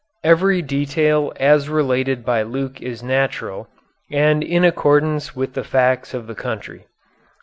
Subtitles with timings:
[0.23, 3.67] Every detail as related by Luke is natural,
[4.11, 6.87] and in accordance with the facts of the country.